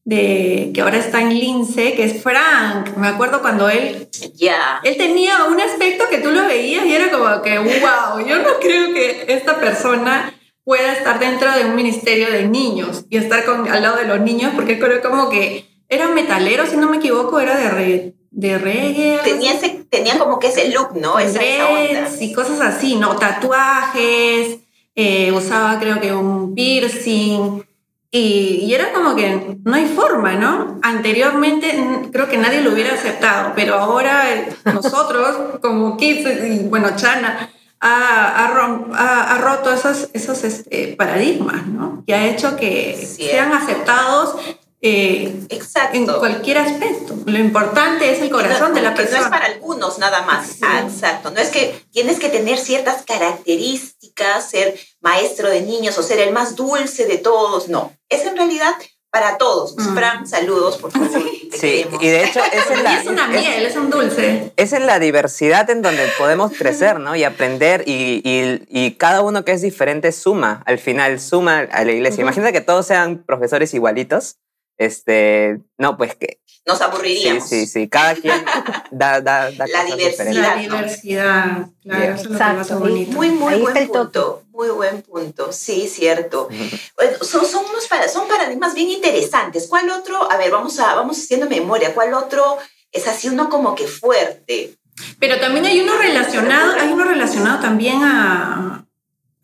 de, 0.08 0.70
que 0.72 0.80
ahora 0.80 0.96
está 0.96 1.20
en 1.20 1.38
Lince, 1.38 1.92
que 1.92 2.04
es 2.04 2.22
Frank. 2.22 2.96
Me 2.96 3.08
acuerdo 3.08 3.42
cuando 3.42 3.68
él 3.68 4.08
Ya. 4.34 4.80
él 4.82 4.96
tenía 4.96 5.44
un 5.44 5.60
aspecto 5.60 6.04
que 6.08 6.16
tú 6.18 6.30
lo 6.30 6.46
veías 6.46 6.86
y 6.86 6.94
era 6.94 7.10
como 7.10 7.42
que, 7.42 7.58
wow, 7.58 8.26
yo 8.26 8.38
no 8.38 8.58
creo 8.58 8.94
que 8.94 9.26
esta 9.28 9.60
persona 9.60 10.32
pueda 10.64 10.92
estar 10.94 11.18
dentro 11.18 11.52
de 11.52 11.66
un 11.66 11.74
ministerio 11.76 12.30
de 12.30 12.46
niños 12.48 13.04
y 13.10 13.18
estar 13.18 13.44
con, 13.44 13.68
al 13.68 13.82
lado 13.82 13.96
de 13.98 14.06
los 14.06 14.20
niños, 14.20 14.52
porque 14.54 14.78
creo 14.78 15.02
como 15.02 15.28
que 15.28 15.66
era 15.90 16.08
metalero, 16.08 16.66
si 16.66 16.76
no 16.78 16.88
me 16.88 16.96
equivoco, 16.96 17.38
era 17.40 17.56
de, 17.58 17.68
re- 17.70 18.14
de 18.30 18.58
reggae. 18.58 19.20
Tenía, 19.24 19.52
ese, 19.52 19.84
tenía 19.90 20.18
como 20.18 20.38
que 20.38 20.46
ese 20.48 20.70
look, 20.70 20.94
¿no? 20.96 21.18
Esa, 21.18 21.42
esa 21.44 22.24
y 22.24 22.32
cosas 22.32 22.60
así, 22.62 22.96
¿no? 22.96 23.16
Tatuajes, 23.16 24.58
eh, 24.94 25.32
usaba 25.32 25.78
creo 25.78 26.00
que 26.00 26.12
un 26.14 26.54
piercing. 26.54 27.62
Y, 28.10 28.60
y 28.64 28.74
era 28.74 28.92
como 28.94 29.14
que 29.14 29.58
no 29.64 29.74
hay 29.74 29.86
forma, 29.86 30.32
¿no? 30.32 30.78
Anteriormente 30.82 32.08
creo 32.10 32.26
que 32.28 32.38
nadie 32.38 32.62
lo 32.62 32.72
hubiera 32.72 32.94
aceptado, 32.94 33.52
pero 33.54 33.74
ahora 33.74 34.32
eh, 34.32 34.48
nosotros, 34.64 35.58
como 35.60 35.96
Kids 35.98 36.26
y 36.44 36.68
bueno, 36.68 36.96
Chana, 36.96 37.50
ha, 37.80 38.44
ha 38.46 38.54
rom- 38.54 38.94
ha- 38.94 39.34
ha 39.34 39.38
roto 39.38 39.72
esos, 39.72 40.08
esos 40.14 40.42
este, 40.44 40.94
paradigmas, 40.96 41.66
¿no? 41.66 42.02
Y 42.06 42.12
ha 42.12 42.26
hecho 42.26 42.56
que 42.56 42.96
sean 43.06 43.52
aceptados 43.52 44.36
eh, 44.80 45.34
Exacto. 45.48 45.96
en 45.96 46.06
cualquier 46.06 46.58
aspecto. 46.58 47.16
Lo 47.26 47.38
importante 47.38 48.12
es 48.12 48.20
el 48.22 48.30
corazón 48.30 48.70
no, 48.70 48.74
de 48.76 48.82
la 48.82 48.94
persona. 48.94 49.18
no 49.18 49.24
es 49.24 49.30
para 49.30 49.46
algunos 49.46 49.98
nada 49.98 50.22
más. 50.22 50.46
Sí. 50.46 50.58
Ah, 50.62 50.84
exacto. 50.88 51.30
No 51.30 51.40
es 51.40 51.48
que 51.48 51.82
tienes 51.90 52.18
que 52.20 52.28
tener 52.28 52.58
ciertas 52.58 53.02
características, 53.04 54.48
ser 54.50 54.78
maestro 55.00 55.48
de 55.50 55.62
niños 55.62 55.98
o 55.98 56.02
ser 56.02 56.20
el 56.20 56.32
más 56.32 56.54
dulce 56.56 57.06
de 57.06 57.18
todos. 57.18 57.68
No. 57.68 57.92
Es 58.08 58.24
en 58.24 58.36
realidad 58.36 58.74
para 59.10 59.38
todos. 59.38 59.74
Mm. 59.78 59.94
Fran, 59.94 60.26
saludos, 60.28 60.76
por 60.76 60.92
favor. 60.92 61.08
Sí, 61.50 61.58
queremos. 61.60 62.02
y 62.02 62.08
de 62.08 62.24
hecho 62.24 62.40
es 62.52 62.70
en 62.70 62.78
Y 62.78 62.82
la, 62.82 63.00
es 63.00 63.06
una 63.06 63.24
es- 63.34 63.40
miel, 63.40 63.66
es 63.66 63.76
un 63.76 63.90
dulce. 63.90 64.52
es 64.56 64.72
en 64.74 64.86
la 64.86 64.98
diversidad 64.98 65.68
en 65.70 65.80
donde 65.82 66.06
podemos 66.18 66.52
crecer, 66.56 67.00
¿no? 67.00 67.16
Y 67.16 67.24
aprender 67.24 67.84
y, 67.86 68.20
y- 68.22 68.62
y 68.68 68.92
cada 68.96 69.22
uno 69.22 69.44
que 69.44 69.52
es 69.52 69.62
diferente 69.62 70.12
suma, 70.12 70.62
al 70.66 70.78
final 70.78 71.18
suma 71.20 71.60
a 71.72 71.84
la 71.84 71.92
iglesia. 71.92 72.16
Ujú. 72.22 72.28
Imagínate 72.28 72.52
que 72.52 72.60
todos 72.60 72.86
sean 72.86 73.24
profesores 73.24 73.72
igualitos. 73.74 74.36
Este, 74.78 75.58
no, 75.76 75.96
pues 75.96 76.14
que 76.14 76.38
Nos 76.64 76.78
sí, 76.78 76.84
aburriríamos. 76.84 77.48
sí, 77.48 77.66
sí, 77.66 77.88
cada 77.88 78.14
quien 78.14 78.32
da, 78.92 79.20
da, 79.20 79.50
da 79.50 79.66
La 79.66 79.82
cosas 79.82 79.96
diversidad. 79.96 80.08
diferentes. 80.08 80.36
La 80.36 80.54
¿no? 80.54 80.62
diversidad, 80.62 81.68
claro, 81.82 82.14
eso 82.14 82.60
es 82.62 82.70
lo 82.70 82.84
que. 82.86 83.06
Muy, 83.06 83.30
muy 83.30 83.54
Ahí 83.54 83.60
buen 83.60 83.88
punto. 83.88 84.42
Muy 84.52 84.68
buen 84.70 85.02
punto. 85.02 85.52
Sí, 85.52 85.88
cierto. 85.88 86.48
Bueno, 86.96 87.16
son, 87.22 87.44
son, 87.44 87.64
unos 87.70 87.86
para- 87.88 88.08
son 88.08 88.26
paradigmas 88.28 88.74
bien 88.74 88.88
interesantes. 88.90 89.66
¿Cuál 89.68 89.88
otro? 89.90 90.30
A 90.30 90.36
ver, 90.36 90.50
vamos, 90.50 90.78
a, 90.80 90.94
vamos 90.94 91.18
haciendo 91.18 91.48
memoria. 91.48 91.92
¿Cuál 91.94 92.14
otro 92.14 92.58
es 92.92 93.06
así 93.08 93.28
uno 93.28 93.48
como 93.50 93.74
que 93.74 93.86
fuerte? 93.86 94.74
Pero 95.20 95.38
también 95.40 95.64
hay 95.66 95.80
uno 95.80 95.96
relacionado, 95.96 96.72
hay 96.78 96.92
uno 96.92 97.04
relacionado 97.04 97.60
también 97.60 98.02
a, 98.02 98.84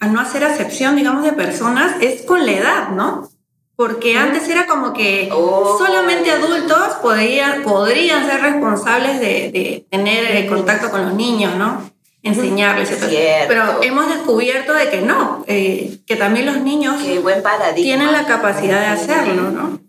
a 0.00 0.06
no 0.08 0.20
hacer 0.20 0.42
acepción, 0.44 0.96
digamos, 0.96 1.24
de 1.24 1.32
personas, 1.32 1.94
es 2.00 2.22
con 2.22 2.44
la 2.44 2.52
edad, 2.52 2.88
¿no? 2.88 3.30
Porque 3.76 4.16
antes 4.16 4.48
era 4.48 4.66
como 4.66 4.92
que 4.92 5.28
Oh. 5.32 5.76
solamente 5.78 6.30
adultos 6.30 6.94
podían, 7.02 7.62
podrían 7.62 8.26
ser 8.26 8.40
responsables 8.40 9.18
de, 9.18 9.50
de 9.50 9.86
tener 9.90 10.36
eh, 10.36 10.46
contacto 10.46 10.90
con 10.90 11.02
los 11.04 11.14
niños, 11.14 11.56
¿no? 11.56 11.90
Enseñarles. 12.22 12.90
Pero 13.48 13.82
hemos 13.82 14.08
descubierto 14.08 14.72
de 14.72 14.88
que 14.88 15.02
no, 15.02 15.44
eh, 15.46 15.98
que 16.06 16.16
también 16.16 16.46
los 16.46 16.60
niños 16.60 16.96
buen 17.22 17.42
tienen 17.74 18.12
la 18.12 18.26
capacidad 18.26 18.80
de 18.80 18.86
hacerlo, 18.86 19.50
¿no? 19.50 19.80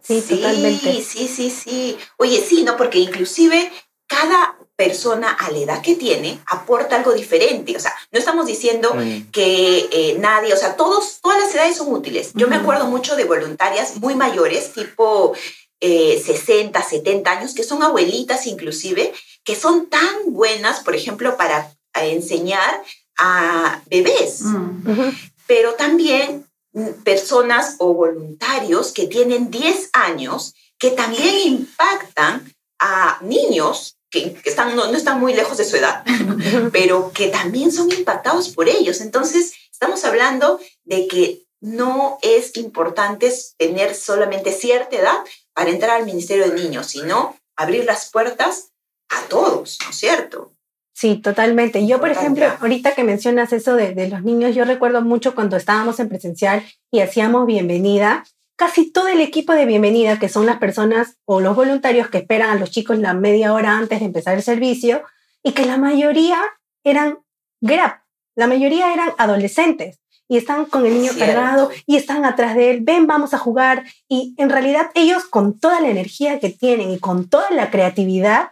Sí, 0.00 0.22
totalmente. 0.26 1.02
Sí, 1.02 1.28
sí, 1.28 1.50
sí. 1.50 1.98
Oye, 2.16 2.40
sí, 2.40 2.62
¿no? 2.62 2.76
Porque 2.76 2.98
inclusive 2.98 3.70
cada 4.06 4.56
persona 4.76 5.30
a 5.30 5.50
la 5.50 5.58
edad 5.58 5.82
que 5.82 5.94
tiene 5.96 6.38
aporta 6.46 6.96
algo 6.96 7.12
diferente. 7.12 7.76
O 7.76 7.80
sea, 7.80 7.94
no 8.12 8.18
estamos 8.18 8.46
diciendo 8.46 8.94
Mm. 8.94 9.30
que 9.32 9.88
eh, 9.90 10.16
nadie, 10.20 10.52
o 10.52 10.56
sea, 10.56 10.76
todos, 10.76 11.18
todas 11.22 11.40
las 11.40 11.54
edades 11.54 11.76
son 11.78 11.92
útiles. 11.92 12.32
Yo 12.34 12.46
me 12.46 12.56
acuerdo 12.56 12.86
mucho 12.86 13.16
de 13.16 13.24
voluntarias 13.24 13.96
muy 13.96 14.14
mayores, 14.14 14.72
tipo 14.72 15.32
eh, 15.80 16.22
60, 16.24 16.82
70 16.82 17.30
años, 17.30 17.54
que 17.54 17.62
son 17.64 17.82
abuelitas 17.82 18.46
inclusive, 18.46 19.12
que 19.44 19.54
son 19.54 19.86
tan 19.88 20.14
buenas, 20.32 20.80
por 20.80 20.94
ejemplo, 20.94 21.36
para 21.36 21.70
enseñar 21.94 22.82
a 23.18 23.80
bebés 23.86 24.42
Mm. 24.42 25.10
Pero 25.46 25.74
también 25.74 26.44
mm, 26.72 27.02
personas 27.04 27.76
o 27.78 27.94
voluntarios 27.94 28.92
que 28.92 29.06
tienen 29.06 29.50
10 29.50 29.90
años 29.92 30.54
que 30.78 30.90
también 30.90 31.34
impactan 31.46 32.52
a 32.78 33.18
niños 33.22 33.95
que, 34.10 34.36
están, 34.44 34.76
no, 34.76 34.90
no 34.90 34.96
están 34.96 35.20
muy 35.20 35.34
lejos 35.34 35.58
de 35.58 35.64
su 35.64 35.76
edad, 35.76 36.04
pero 36.72 37.12
que 37.12 37.28
también 37.28 37.72
son 37.72 37.90
impactados 37.90 38.50
por 38.50 38.68
ellos. 38.68 39.00
Entonces, 39.00 39.54
estamos 39.70 40.04
hablando 40.04 40.60
de 40.84 41.06
que 41.08 41.42
no 41.60 42.18
es 42.22 42.56
importante 42.56 43.32
tener 43.56 43.94
solamente 43.94 44.52
cierta 44.52 44.96
edad 44.96 45.18
para 45.54 45.70
entrar 45.70 45.96
al 45.96 46.06
Ministerio 46.06 46.48
de 46.48 46.54
Niños, 46.54 46.86
sino 46.86 47.36
abrir 47.56 47.84
las 47.84 48.10
puertas 48.10 48.72
a 49.08 49.22
todos, 49.28 49.78
¿no 49.84 49.90
es 49.90 49.96
cierto? 49.96 50.52
Sí, 50.94 51.16
totalmente. 51.16 51.86
Yo, 51.86 52.00
por 52.00 52.10
ejemplo, 52.10 52.46
ahorita 52.60 52.94
que 52.94 53.04
mencionas 53.04 53.52
eso 53.52 53.74
de, 53.74 53.94
de 53.94 54.08
los 54.08 54.22
niños, 54.22 54.54
yo 54.54 54.64
recuerdo 54.64 55.02
mucho 55.02 55.34
cuando 55.34 55.56
estábamos 55.56 56.00
en 56.00 56.08
presencial 56.08 56.64
y 56.90 57.00
hacíamos 57.00 57.46
bienvenida, 57.46 58.24
casi 58.56 58.90
todo 58.90 59.08
el 59.08 59.20
equipo 59.20 59.52
de 59.52 59.66
bienvenida, 59.66 60.18
que 60.18 60.30
son 60.30 60.46
las 60.46 60.56
personas 60.56 61.18
o 61.26 61.40
los 61.40 61.54
voluntarios 61.54 62.08
que 62.08 62.18
esperan 62.18 62.50
a 62.50 62.54
los 62.54 62.70
chicos 62.70 62.98
la 62.98 63.12
media 63.12 63.52
hora 63.52 63.76
antes 63.76 64.00
de 64.00 64.06
empezar 64.06 64.34
el 64.34 64.42
servicio, 64.42 65.02
y 65.42 65.52
que 65.52 65.66
la 65.66 65.76
mayoría 65.76 66.42
eran 66.82 67.18
GRAP, 67.60 68.00
la 68.34 68.46
mayoría 68.46 68.92
eran 68.92 69.10
adolescentes 69.18 70.00
y 70.28 70.38
están 70.38 70.64
con 70.64 70.86
el 70.86 70.94
niño 70.94 71.12
Cierto. 71.12 71.34
cargado 71.34 71.70
y 71.86 71.96
están 71.96 72.24
atrás 72.24 72.56
de 72.56 72.70
él, 72.70 72.80
ven, 72.82 73.06
vamos 73.06 73.34
a 73.34 73.38
jugar, 73.38 73.84
y 74.08 74.34
en 74.38 74.50
realidad 74.50 74.90
ellos 74.94 75.24
con 75.24 75.60
toda 75.60 75.80
la 75.80 75.88
energía 75.88 76.40
que 76.40 76.50
tienen 76.50 76.90
y 76.90 76.98
con 76.98 77.28
toda 77.28 77.50
la 77.50 77.70
creatividad, 77.70 78.50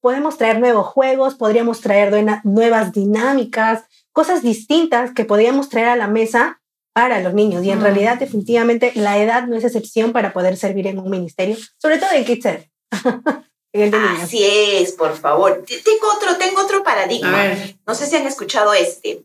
podemos 0.00 0.38
traer 0.38 0.60
nuevos 0.60 0.86
juegos, 0.86 1.34
podríamos 1.34 1.80
traer 1.80 2.12
nuevas 2.44 2.92
dinámicas, 2.92 3.84
cosas 4.12 4.42
distintas 4.42 5.12
que 5.12 5.24
podíamos 5.24 5.68
traer 5.68 5.88
a 5.88 5.96
la 5.96 6.06
mesa 6.06 6.59
para 6.92 7.20
los 7.20 7.34
niños. 7.34 7.64
Y 7.64 7.70
en 7.70 7.78
Mm. 7.78 7.82
realidad, 7.82 8.18
definitivamente, 8.18 8.92
la 8.94 9.18
edad 9.18 9.46
no 9.46 9.56
es 9.56 9.64
excepción 9.64 10.12
para 10.12 10.32
poder 10.32 10.56
servir 10.56 10.86
en 10.86 10.98
un 10.98 11.10
ministerio, 11.10 11.56
sobre 11.78 11.98
todo 11.98 12.10
en 12.12 12.24
niños. 13.90 14.22
Así 14.22 14.42
es, 14.44 14.92
por 14.92 15.16
favor. 15.16 15.64
Tengo 15.66 16.06
otro, 16.16 16.36
tengo 16.36 16.60
otro 16.62 16.82
paradigma. 16.82 17.54
No 17.86 17.94
sé 17.94 18.06
si 18.06 18.16
han 18.16 18.26
escuchado 18.26 18.72
este, 18.74 19.22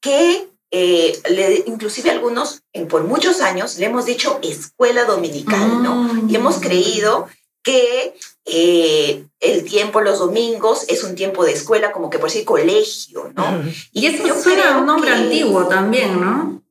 que 0.00 0.46
eh, 0.72 1.18
le- 1.28 1.64
inclusive 1.66 2.10
algunos, 2.10 2.62
en- 2.72 2.86
por 2.86 3.02
muchos 3.02 3.40
años, 3.40 3.76
le 3.78 3.86
hemos 3.86 4.06
dicho 4.06 4.38
escuela 4.42 5.04
dominical, 5.04 5.82
¿no? 5.82 5.94
Mm. 6.04 6.30
Y 6.30 6.36
hemos 6.36 6.58
creído 6.60 7.26
que 7.64 8.14
eh, 8.46 9.24
el 9.40 9.64
tiempo 9.64 10.00
los 10.00 10.20
domingos 10.20 10.84
es 10.88 11.02
un 11.02 11.16
tiempo 11.16 11.44
de 11.44 11.52
escuela, 11.52 11.90
como 11.90 12.08
que 12.08 12.18
por 12.20 12.28
decir 12.30 12.44
colegio, 12.44 13.32
¿no? 13.34 13.64
Y 13.92 14.06
eso 14.06 14.24
yo 14.24 14.40
suena 14.40 14.76
a 14.76 14.78
un 14.78 14.86
nombre 14.86 15.10
que- 15.10 15.16
antiguo 15.16 15.66
también, 15.66 16.20
¿no? 16.20 16.62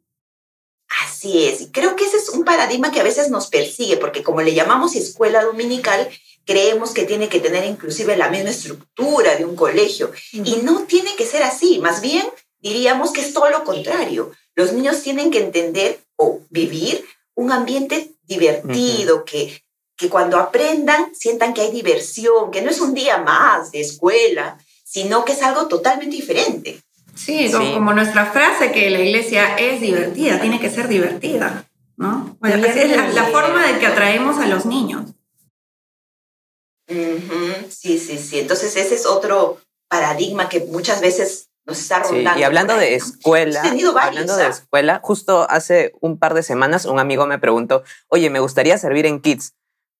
Así 1.19 1.43
es, 1.47 1.59
y 1.59 1.69
creo 1.71 1.97
que 1.97 2.05
ese 2.05 2.15
es 2.15 2.29
un 2.29 2.45
paradigma 2.45 2.93
que 2.93 3.01
a 3.01 3.03
veces 3.03 3.29
nos 3.29 3.47
persigue, 3.47 3.97
porque 3.97 4.23
como 4.23 4.41
le 4.41 4.53
llamamos 4.53 4.95
escuela 4.95 5.43
dominical, 5.43 6.09
creemos 6.45 6.91
que 6.91 7.03
tiene 7.03 7.27
que 7.27 7.41
tener 7.41 7.65
inclusive 7.65 8.15
la 8.15 8.29
misma 8.29 8.51
estructura 8.51 9.35
de 9.35 9.43
un 9.43 9.53
colegio. 9.57 10.13
Y 10.31 10.61
no 10.63 10.85
tiene 10.85 11.17
que 11.17 11.25
ser 11.25 11.43
así, 11.43 11.79
más 11.79 11.99
bien 11.99 12.25
diríamos 12.59 13.11
que 13.11 13.19
es 13.19 13.33
todo 13.33 13.49
lo 13.49 13.65
contrario. 13.65 14.31
Los 14.55 14.71
niños 14.71 15.01
tienen 15.01 15.29
que 15.29 15.43
entender 15.43 15.99
o 16.15 16.39
vivir 16.49 17.03
un 17.35 17.51
ambiente 17.51 18.13
divertido, 18.23 19.25
que, 19.25 19.61
que 19.97 20.07
cuando 20.07 20.37
aprendan 20.37 21.13
sientan 21.13 21.53
que 21.53 21.63
hay 21.63 21.71
diversión, 21.71 22.49
que 22.49 22.61
no 22.61 22.71
es 22.71 22.79
un 22.79 22.93
día 22.93 23.17
más 23.17 23.73
de 23.73 23.81
escuela, 23.81 24.57
sino 24.85 25.25
que 25.25 25.33
es 25.33 25.41
algo 25.41 25.67
totalmente 25.67 26.15
diferente. 26.15 26.81
Sí, 27.15 27.51
como, 27.51 27.65
Sí. 27.65 27.73
como 27.73 27.93
nuestra 27.93 28.25
frase 28.27 28.71
que 28.71 28.89
la 28.89 28.99
iglesia 28.99 29.55
es 29.57 29.81
divertida, 29.81 30.39
tiene 30.39 30.59
que 30.59 30.69
ser 30.69 30.87
divertida, 30.87 31.65
¿no? 31.97 32.37
Bueno, 32.39 32.67
así 32.67 32.79
es 32.79 32.95
la, 32.95 33.07
la 33.09 33.23
forma 33.25 33.65
de 33.67 33.79
que 33.79 33.85
atraemos 33.87 34.37
a 34.39 34.47
los 34.47 34.65
niños. 34.65 35.11
Sí, 37.69 37.99
sí, 37.99 38.17
sí. 38.17 38.39
Entonces 38.39 38.75
ese 38.75 38.95
es 38.95 39.05
otro 39.05 39.59
paradigma 39.89 40.49
que 40.49 40.61
muchas 40.61 41.01
veces 41.01 41.49
nos 41.65 41.79
está 41.79 42.03
Sí, 42.03 42.15
rondando. 42.15 42.39
y 42.39 42.43
hablando 42.43 42.75
de 42.77 42.95
escuela, 42.95 43.61
varios, 43.61 43.95
hablando 43.95 44.35
de 44.37 44.43
¿ah? 44.45 44.49
escuela, 44.49 44.99
justo 45.03 45.45
hace 45.49 45.93
un 46.01 46.17
par 46.17 46.33
de 46.33 46.41
semanas 46.41 46.85
un 46.85 46.97
amigo 46.99 47.27
me 47.27 47.37
preguntó, 47.37 47.83
oye, 48.07 48.29
me 48.31 48.39
gustaría 48.39 48.77
servir 48.79 49.05
en 49.05 49.21
Kids, 49.21 49.53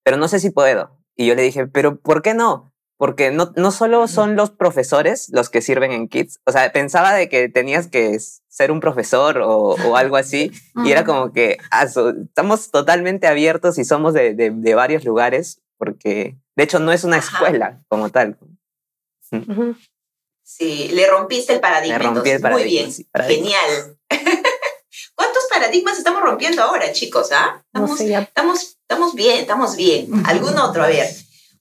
pero 0.04 0.18
no 0.18 0.28
sé 0.28 0.40
si 0.40 0.50
puedo. 0.50 0.98
Y 1.16 1.28
yo 1.28 1.36
le 1.36 1.44
dije, 1.44 1.68
pero 1.68 2.00
¿por 2.00 2.22
qué 2.24 2.34
no? 2.34 2.69
Porque 3.00 3.32
no, 3.32 3.54
no 3.56 3.72
solo 3.72 4.06
son 4.10 4.36
los 4.36 4.50
profesores 4.52 5.30
los 5.32 5.50
que 5.50 5.62
sirven 5.62 5.94
en 5.94 6.10
Kids, 6.10 6.42
o 6.46 6.52
sea, 6.52 6.70
pensaba 6.74 7.14
de 7.14 7.30
que 7.30 7.48
tenías 7.48 7.88
que 7.88 8.18
ser 8.50 8.72
un 8.74 8.82
profesor 8.82 9.38
o, 9.38 9.76
o 9.86 9.96
algo 9.96 10.18
así, 10.18 10.52
y 10.84 10.92
era 10.92 11.06
como 11.06 11.32
que 11.32 11.58
ah, 11.72 11.86
estamos 11.86 12.72
totalmente 12.72 13.26
abiertos 13.28 13.78
y 13.78 13.86
somos 13.86 14.14
de, 14.14 14.34
de- 14.36 14.52
de 14.52 14.76
varios 14.76 15.06
lugares, 15.06 15.62
porque 15.78 16.36
de 16.58 16.64
hecho 16.66 16.80
no 16.80 16.92
es 16.92 17.06
una 17.06 17.18
Ajá. 17.20 17.38
escuela 17.38 17.82
como 17.88 18.10
tal. 18.10 18.38
Sí, 20.44 20.90
le 20.94 21.08
rompiste 21.08 21.54
el 21.54 21.60
paradigma. 21.62 21.98
Me 22.00 22.04
rompí 22.04 22.30
el 22.32 22.36
entonces. 22.36 22.42
Muy 22.42 22.52
paradigma, 22.52 22.82
bien, 22.82 22.92
sí, 22.92 23.04
paradigma. 23.06 23.46
genial. 23.50 23.98
¿Cuántos 25.16 25.44
paradigmas 25.50 25.98
estamos 25.98 26.22
rompiendo 26.22 26.62
ahora, 26.64 26.92
chicos? 26.92 27.30
¿Ah? 27.32 27.64
No 27.74 27.86
Estamos, 27.86 27.98
sé, 27.98 28.08
ya 28.10 28.20
estamos, 28.22 28.64
estamos 28.82 29.14
bien, 29.16 29.38
estamos 29.40 29.76
bien. 29.76 30.10
¿Algún 30.26 30.58
otro? 30.58 30.84
A 30.84 30.88
ver, 30.88 31.08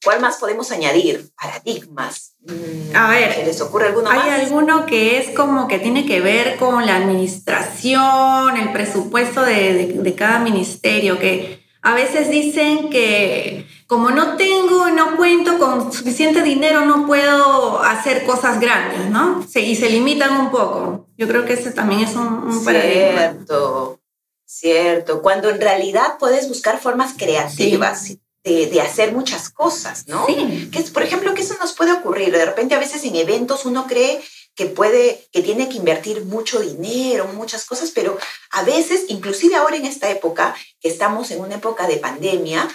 ¿cuál 0.05 0.21
más 0.21 0.37
podemos 0.37 0.71
añadir? 0.71 1.31
Paradigmas. 1.41 2.35
Mm, 2.47 2.97
A 2.97 3.11
ver, 3.11 3.35
¿Se 3.35 3.45
les 3.45 3.61
ocurre 3.61 3.89
alguno 3.89 4.11
Hay 4.11 4.19
más? 4.19 4.41
alguno 4.41 4.87
que 4.87 5.19
es 5.19 5.31
como 5.37 5.69
que 5.69 5.79
tiene 5.79 6.07
que 6.07 6.21
ver 6.21 6.57
con 6.57 6.87
la 6.87 6.97
administración, 6.97 8.57
el 8.57 8.73
presupuesto 8.73 9.43
de, 9.43 9.75
de- 9.75 9.87
de 10.03 10.15
cada 10.15 10.39
ministerio, 10.39 11.19
que 11.19 11.65
a 11.83 11.95
veces 11.95 12.31
dicen 12.31 12.91
que 12.91 13.67
como 13.87 14.11
no 14.11 14.37
tengo, 14.37 14.89
no 14.91 15.17
cuento 15.17 15.59
con 15.59 15.93
suficiente 15.93 16.43
dinero, 16.43 16.85
no 16.85 17.07
puedo 17.07 17.83
hacer 17.83 18.25
cosas 18.27 18.61
grandes, 18.61 19.09
¿no? 19.11 19.43
Se- 19.49 19.61
y 19.61 19.77
se 19.77 19.89
limitan 19.89 20.39
un 20.41 20.51
poco. 20.51 21.07
Yo 21.17 21.27
creo 21.27 21.45
que 21.45 21.55
ese 21.55 21.71
también 21.71 22.03
es 22.03 22.15
un, 22.15 22.27
un 22.27 22.65
paradigma. 22.65 23.21
Cierto, 23.21 24.01
cierto. 24.45 25.23
Cuando 25.23 25.49
en 25.51 25.61
realidad 25.61 26.19
puedes 26.19 26.49
buscar 26.49 26.79
formas 26.81 27.15
creativas 27.17 28.13
de, 28.49 28.67
de 28.67 28.81
hacer 28.81 29.13
muchas 29.13 29.51
cosas, 29.51 30.07
¿no? 30.07 30.27
Sí. 30.27 30.69
Que 30.73 30.79
es, 30.79 30.91
por 30.91 31.03
ejemplo, 31.03 31.35
que 31.35 31.43
eso 31.43 31.55
nos 31.61 31.73
puede 31.75 31.93
ocurrir. 31.93 32.33
De 32.33 32.45
repente, 32.45 32.75
a 32.75 32.79
veces 32.79 33.05
en 33.05 33.17
eventos 33.17 33.65
uno 33.65 33.87
cree 33.87 34.21
que 34.55 34.67
puede, 34.67 35.29
que 35.33 35.43
tiene 35.43 35.69
que 35.69 35.77
invertir 35.77 36.25
mucho 36.25 36.59
dinero, 36.61 37.29
muchas 37.35 37.65
cosas, 37.65 37.93
pero 37.95 38.19
a 38.51 38.63
veces, 38.65 39.05
inclusive 39.09 39.55
ahora 39.55 39.77
en 39.77 39.87
esta 39.87 40.11
época, 40.11 40.55
que 40.81 40.89
estamos 40.89 41.31
en 41.31 41.41
una 41.41 41.57
época 41.57 41.87
de 41.87 41.99
pandemia, 41.99 42.69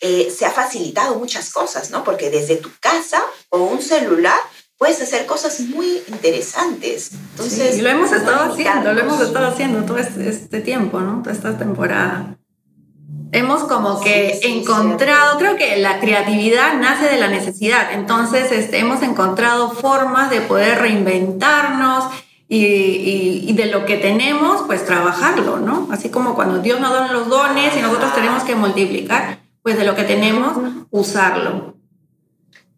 eh, 0.00 0.34
se 0.36 0.46
ha 0.46 0.50
facilitado 0.50 1.16
muchas 1.16 1.50
cosas, 1.50 1.90
¿no? 1.90 2.02
Porque 2.02 2.30
desde 2.30 2.56
tu 2.56 2.70
casa 2.80 3.22
o 3.50 3.58
un 3.58 3.82
celular 3.82 4.38
puedes 4.78 5.00
hacer 5.00 5.26
cosas 5.26 5.60
muy 5.60 6.02
interesantes. 6.08 7.10
Entonces, 7.12 7.74
Sí, 7.74 7.80
y 7.80 7.82
lo 7.82 7.90
hemos 7.90 8.12
estado 8.12 8.52
haciendo, 8.52 8.92
lo 8.92 9.00
hemos 9.00 9.20
estado 9.20 9.46
haciendo 9.48 9.84
todo 9.84 9.98
este, 9.98 10.28
este 10.28 10.60
tiempo, 10.60 11.00
¿no? 11.00 11.22
Toda 11.22 11.34
esta 11.34 11.58
temporada. 11.58 12.38
Hemos 13.32 13.64
como 13.64 14.00
que 14.00 14.38
Sí, 14.40 14.48
sí, 14.48 14.58
encontrado, 14.60 15.38
creo 15.38 15.56
que 15.56 15.76
la 15.76 16.00
creatividad 16.00 16.78
nace 16.80 17.04
de 17.06 17.18
la 17.20 17.28
necesidad, 17.28 17.92
entonces 17.92 18.50
este, 18.52 18.78
hemos 18.78 19.02
encontrado 19.02 19.70
formas 19.70 20.30
de 20.30 20.40
poder 20.40 20.78
reinventarnos 20.80 22.04
y, 22.48 22.64
y- 22.64 23.44
y 23.48 23.52
de 23.52 23.66
lo 23.66 23.84
que 23.84 23.96
tenemos, 23.96 24.62
pues 24.66 24.84
trabajarlo, 24.86 25.58
¿no? 25.58 25.88
Así 25.90 26.08
como 26.08 26.34
cuando 26.34 26.60
Dios 26.60 26.80
nos 26.80 26.92
da 26.92 27.12
los 27.12 27.28
dones 27.28 27.76
y 27.76 27.80
nosotros 27.82 28.14
tenemos 28.14 28.42
que 28.44 28.54
multiplicar, 28.54 29.40
pues 29.62 29.76
de 29.76 29.84
lo 29.84 29.94
que 29.94 30.04
tenemos, 30.04 30.56
usarlo. 30.90 31.74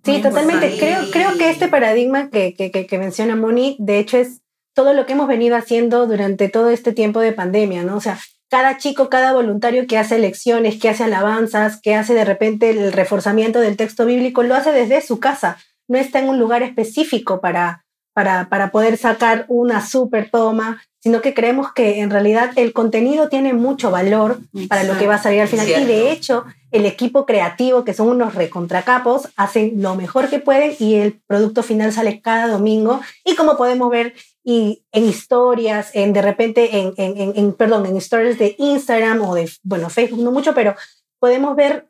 Sí, 0.05 0.21
totalmente. 0.21 0.67
importante. 0.73 0.79
Creo, 0.79 1.11
creo 1.13 1.39
que 1.39 1.51
este 1.51 1.69
paradigma 1.69 2.31
que, 2.31 2.55
que, 2.55 2.71
que, 2.73 2.87
que 2.87 2.99
menciona 2.99 3.37
Moni, 3.37 3.77
de 3.79 3.99
hecho, 4.01 4.17
es 4.17 4.41
todo 4.75 4.95
lo 4.95 5.07
que 5.07 5.13
hemos 5.13 5.29
venido 5.29 5.57
haciendo 5.57 6.07
durante 6.09 6.49
todo 6.49 6.71
este 6.71 6.93
tiempo 6.93 7.21
de 7.21 7.33
pandemia, 7.33 7.85
¿no? 7.85 7.97
O 7.97 8.01
sea, 8.01 8.19
cada 8.51 8.77
chico, 8.79 9.09
cada 9.09 9.33
voluntario 9.33 9.87
que 9.87 9.97
hace 9.97 10.19
lecciones, 10.19 10.79
que 10.81 10.89
hace 10.89 11.05
alabanzas, 11.05 11.81
que 11.81 11.95
hace 11.95 12.15
de 12.15 12.25
repente 12.25 12.71
el 12.71 12.93
reforzamiento 12.93 13.61
del 13.61 13.77
texto 13.77 14.05
bíblico, 14.05 14.43
lo 14.43 14.57
hace 14.57 14.73
desde 14.73 15.01
su 15.01 15.21
casa. 15.21 15.57
No 15.89 15.97
está 15.97 16.19
en 16.19 16.29
un 16.29 16.41
lugar 16.41 16.65
específico 16.65 17.41
para, 17.41 17.85
para, 18.13 18.49
para 18.49 18.73
poder 18.73 18.97
sacar 18.97 19.45
una 19.49 19.87
super 19.87 20.31
toma, 20.31 20.83
sino 20.99 21.23
que 21.23 21.33
creemos 21.33 21.73
que 21.73 22.01
en 22.01 22.11
realidad 22.11 22.51
el 22.57 22.73
contenido 22.73 23.29
tiene 23.29 23.55
mucho 23.55 23.91
valor 23.91 24.41
para 24.69 24.83
lo 24.83 24.99
que 24.99 25.07
va 25.07 25.15
a 25.15 25.23
salir 25.23 25.41
al 25.41 25.49
final. 25.49 25.67
Y 25.69 25.85
de 25.85 26.11
hecho, 26.11 26.45
el 26.73 26.87
equipo 26.87 27.27
creativo, 27.27 27.85
que 27.85 27.95
son 27.95 28.09
unos 28.09 28.35
recontracapos, 28.35 29.29
hacen 29.37 29.81
lo 29.81 29.95
mejor 29.95 30.29
que 30.29 30.41
pueden 30.41 30.75
y 30.79 30.97
el 30.97 31.21
producto 31.27 31.63
final 31.63 31.93
sale 31.93 32.21
cada 32.21 32.49
domingo. 32.49 33.01
Y 33.25 33.35
como 33.35 33.57
podemos 33.57 33.91
ver 33.91 34.15
y 34.43 34.85
en 34.93 35.05
historias, 35.05 35.91
en 35.95 36.13
de 36.13 36.23
repente, 36.23 36.79
en, 36.79 36.95
en, 36.97 37.17
en, 37.17 37.33
en, 37.37 37.53
perdón, 37.53 37.87
en 37.87 37.97
stories 37.97 38.39
de 38.39 38.57
Instagram 38.59 39.23
o 39.23 39.35
de, 39.35 39.51
bueno, 39.63 39.91
Facebook 39.91 40.23
no 40.23 40.33
mucho, 40.33 40.55
pero 40.55 40.75
podemos 41.19 41.55
ver 41.57 41.89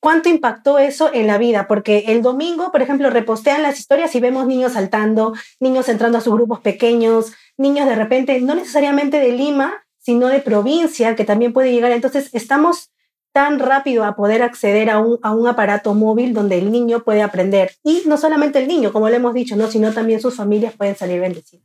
cuánto 0.00 0.28
impactó 0.28 0.78
eso 0.78 1.10
en 1.12 1.26
la 1.26 1.38
vida, 1.38 1.66
porque 1.66 2.04
el 2.08 2.22
domingo, 2.22 2.70
por 2.70 2.82
ejemplo, 2.82 3.10
repostean 3.10 3.62
las 3.62 3.78
historias 3.78 4.14
y 4.14 4.20
vemos 4.20 4.46
niños 4.46 4.72
saltando, 4.72 5.34
niños 5.60 5.88
entrando 5.88 6.18
a 6.18 6.20
sus 6.20 6.34
grupos 6.34 6.60
pequeños, 6.60 7.32
niños 7.56 7.86
de 7.88 7.94
repente, 7.94 8.40
no 8.40 8.54
necesariamente 8.54 9.18
de 9.18 9.32
Lima, 9.32 9.84
sino 9.98 10.28
de 10.28 10.40
provincia, 10.40 11.16
que 11.16 11.24
también 11.24 11.52
puede 11.52 11.72
llegar. 11.72 11.92
Entonces, 11.92 12.30
estamos 12.32 12.90
tan 13.38 13.60
rápido 13.60 14.04
a 14.04 14.16
poder 14.16 14.42
acceder 14.42 14.90
a 14.90 14.98
un, 14.98 15.20
a 15.22 15.30
un 15.30 15.46
aparato 15.46 15.94
móvil 15.94 16.34
donde 16.34 16.58
el 16.58 16.72
niño 16.72 17.04
puede 17.04 17.22
aprender. 17.22 17.76
Y 17.84 18.02
no 18.04 18.18
solamente 18.18 18.58
el 18.58 18.66
niño, 18.66 18.92
como 18.92 19.08
le 19.08 19.14
hemos 19.14 19.32
dicho, 19.32 19.54
¿no? 19.54 19.70
sino 19.70 19.92
también 19.92 20.20
sus 20.20 20.34
familias 20.34 20.74
pueden 20.76 20.96
salir 20.96 21.20
bendecidas. 21.20 21.64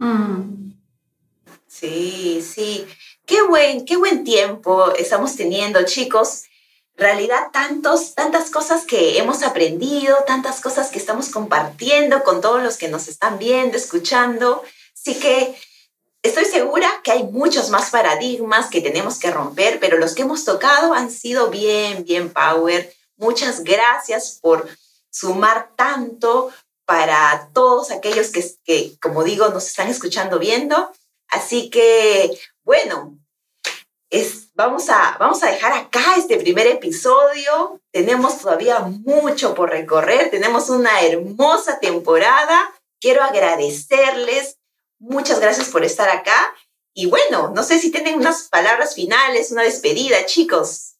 Mm. 0.00 0.72
Sí, 1.68 2.42
sí. 2.42 2.84
Qué 3.24 3.40
buen, 3.42 3.84
qué 3.84 3.96
buen 3.96 4.24
tiempo 4.24 4.92
estamos 4.98 5.36
teniendo, 5.36 5.84
chicos. 5.84 6.42
Realidad, 6.96 7.52
tantos, 7.52 8.16
tantas 8.16 8.50
cosas 8.50 8.84
que 8.84 9.16
hemos 9.18 9.44
aprendido, 9.44 10.16
tantas 10.26 10.60
cosas 10.60 10.90
que 10.90 10.98
estamos 10.98 11.28
compartiendo 11.28 12.24
con 12.24 12.40
todos 12.40 12.60
los 12.64 12.78
que 12.78 12.88
nos 12.88 13.06
están 13.06 13.38
viendo, 13.38 13.76
escuchando. 13.76 14.60
Así 14.92 15.14
que 15.20 15.54
estoy 16.26 16.44
segura 16.44 17.00
que 17.02 17.12
hay 17.12 17.22
muchos 17.24 17.70
más 17.70 17.90
paradigmas 17.90 18.68
que 18.68 18.80
tenemos 18.80 19.18
que 19.18 19.30
romper, 19.30 19.78
pero 19.80 19.98
los 19.98 20.14
que 20.14 20.22
hemos 20.22 20.44
tocado 20.44 20.92
han 20.92 21.10
sido 21.10 21.48
bien, 21.48 22.04
bien 22.04 22.32
power. 22.32 22.94
Muchas 23.16 23.64
gracias 23.64 24.38
por 24.40 24.68
sumar 25.10 25.70
tanto 25.76 26.52
para 26.84 27.50
todos 27.52 27.90
aquellos 27.90 28.30
que, 28.30 28.44
que 28.64 28.96
como 29.00 29.24
digo, 29.24 29.48
nos 29.48 29.66
están 29.66 29.88
escuchando, 29.88 30.38
viendo. 30.38 30.92
Así 31.28 31.70
que, 31.70 32.38
bueno, 32.62 33.18
es, 34.10 34.54
vamos, 34.54 34.88
a, 34.88 35.16
vamos 35.18 35.42
a 35.42 35.50
dejar 35.50 35.72
acá 35.72 36.14
este 36.16 36.36
primer 36.36 36.66
episodio. 36.66 37.80
Tenemos 37.90 38.38
todavía 38.38 38.80
mucho 38.80 39.54
por 39.54 39.70
recorrer, 39.70 40.30
tenemos 40.30 40.70
una 40.70 41.02
hermosa 41.02 41.78
temporada. 41.80 42.72
Quiero 43.00 43.22
agradecerles 43.22 44.58
muchas 44.98 45.40
gracias 45.40 45.68
por 45.68 45.84
estar 45.84 46.08
acá. 46.08 46.54
Y 46.94 47.06
bueno, 47.06 47.52
no 47.54 47.62
sé 47.62 47.78
si 47.78 47.90
tienen 47.90 48.16
unas 48.16 48.44
palabras 48.44 48.94
finales, 48.94 49.52
una 49.52 49.62
despedida, 49.62 50.24
chicos. 50.26 50.96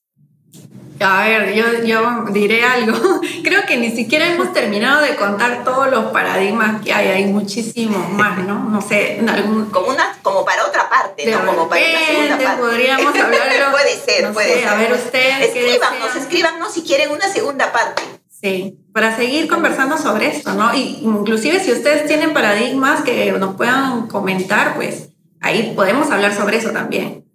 A 1.00 1.24
ver, 1.24 1.54
yo, 1.54 1.84
yo 1.84 2.24
diré 2.30 2.64
algo. 2.64 3.20
Creo 3.44 3.64
que 3.66 3.76
ni 3.76 3.90
siquiera 3.90 4.26
hemos 4.26 4.52
terminado 4.52 5.02
de 5.02 5.14
contar 5.16 5.64
todos 5.64 5.90
los 5.90 6.06
paradigmas 6.06 6.82
que 6.82 6.92
hay. 6.92 7.08
Hay 7.08 7.24
muchísimos 7.26 8.10
más, 8.10 8.38
¿no? 8.38 8.64
No 8.70 8.80
sé, 8.80 9.20
algún... 9.28 9.66
Como, 9.70 9.88
una, 9.88 10.18
como 10.22 10.44
para 10.44 10.66
otra 10.66 10.88
parte, 10.88 11.26
¿no? 11.26 11.44
Como 11.44 11.68
para 11.68 11.82
una 11.82 12.06
segunda 12.06 12.38
parte. 12.38 12.62
podríamos 12.62 13.14
hablarlo. 13.20 13.72
puede 13.72 13.96
ser, 13.96 14.32
puede 14.32 14.54
ser. 14.54 14.68
A 14.68 14.74
ver, 14.76 14.92
ustedes. 14.92 15.54
Escríbanos, 15.54 16.16
escríbanos 16.16 16.72
si 16.72 16.82
quieren 16.82 17.10
una 17.10 17.28
segunda 17.28 17.72
parte. 17.72 18.02
Sí, 18.28 18.78
para 18.96 19.14
seguir 19.14 19.46
conversando 19.46 19.98
sobre 19.98 20.28
esto, 20.28 20.54
¿no? 20.54 20.74
Y 20.74 21.00
inclusive 21.02 21.60
si 21.60 21.70
ustedes 21.70 22.06
tienen 22.06 22.32
paradigmas 22.32 23.02
que 23.02 23.30
nos 23.32 23.54
puedan 23.54 24.08
comentar, 24.08 24.74
pues 24.74 25.10
ahí 25.42 25.74
podemos 25.76 26.10
hablar 26.10 26.32
sobre 26.32 26.56
eso 26.56 26.70
también. 26.70 27.30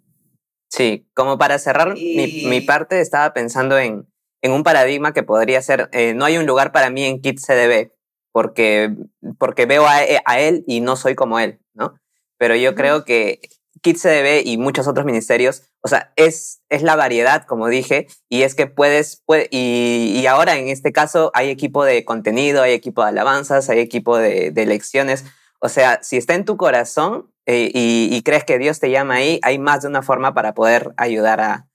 Sí, 0.72 1.08
como 1.14 1.38
para 1.38 1.60
cerrar 1.60 1.94
mi, 1.94 2.62
parte, 2.62 3.00
estaba 3.00 3.32
pensando 3.34 3.78
en, 3.78 4.08
un 4.42 4.64
paradigma 4.64 5.14
que 5.14 5.22
podría 5.22 5.62
ser, 5.62 5.88
eh, 5.92 6.16
no 6.16 6.26
hay 6.26 6.40
un 6.40 6.48
lugar 6.48 6.72
para 6.72 6.90
mí 6.90 7.04
en 7.04 7.22
Kit 7.22 7.40
CDB, 7.40 7.92
porque, 8.32 8.96
porque 9.38 9.68
veo 9.68 9.86
a, 9.86 10.40
él 10.40 10.64
y 10.66 10.82
no 10.82 10.96
soy 10.96 11.14
como 11.14 11.38
él, 11.38 11.60
¿no? 11.76 11.94
Pero 12.40 12.56
yo 12.56 12.74
creo 12.74 13.06
que 13.06 13.40
Kit 13.82 13.98
CDB 13.98 14.44
y 14.46 14.58
muchos 14.58 14.88
otros 14.88 15.06
ministerios, 15.06 15.64
o 15.82 15.88
sea, 15.88 16.14
es, 16.16 16.62
es 16.70 16.84
la 16.84 16.96
variedad, 16.96 17.46
como 17.46 17.68
dije, 17.68 18.08
y 18.30 18.44
es 18.44 18.56
que 18.56 18.68
puedes, 18.68 19.24
y, 19.50 20.14
y, 20.16 20.26
ahora 20.28 20.58
en 20.58 20.68
este 20.68 20.92
caso 20.92 21.32
hay 21.34 21.50
equipo 21.50 21.84
de 21.84 22.06
contenido, 22.06 22.62
hay 22.62 22.74
equipo 22.74 23.02
de 23.02 23.10
alabanzas, 23.10 23.70
hay 23.70 23.80
equipo 23.80 24.18
de, 24.18 24.52
de 24.52 24.66
lecciones, 24.66 25.26
o 25.60 25.70
sea, 25.70 26.00
si 26.04 26.18
está 26.18 26.36
en 26.36 26.46
tu 26.46 26.58
corazón, 26.58 27.32
eh, 27.46 27.72
y, 27.74 28.22
crees 28.24 28.44
que 28.44 28.60
Dios 28.60 28.80
te 28.80 28.92
llama 28.92 29.16
ahí, 29.16 29.40
hay 29.44 29.58
más 29.58 29.82
de 29.82 29.88
una 29.88 30.02
forma 30.04 30.34
para 30.34 30.54
poder 30.54 30.94
ayudar 30.98 31.42
a, 31.42 31.68